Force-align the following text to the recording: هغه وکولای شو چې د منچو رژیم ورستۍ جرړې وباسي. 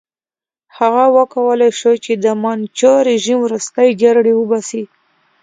هغه 0.77 1.05
وکولای 1.17 1.71
شو 1.79 1.91
چې 2.05 2.13
د 2.23 2.25
منچو 2.43 2.93
رژیم 3.07 3.39
ورستۍ 3.41 3.89
جرړې 4.01 4.33
وباسي. 4.35 4.83